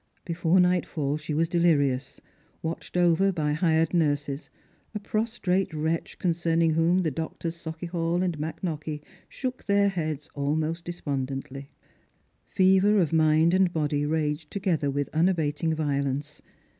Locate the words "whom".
6.71-7.03